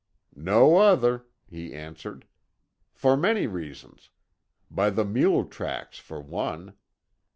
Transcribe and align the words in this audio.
"No 0.33 0.77
other," 0.77 1.27
he 1.47 1.75
answered. 1.75 2.25
"For 2.91 3.15
many 3.15 3.45
reasons. 3.45 4.09
By 4.71 4.89
the 4.89 5.05
mule 5.05 5.45
tracks, 5.45 5.99
for 5.99 6.19
one. 6.19 6.73